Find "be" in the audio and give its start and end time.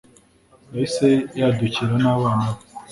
2.55-2.61